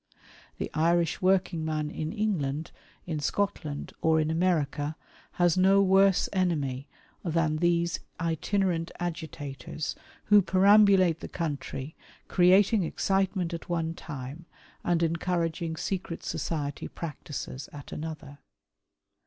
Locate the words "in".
1.91-2.11, 3.05-3.19, 4.19-4.31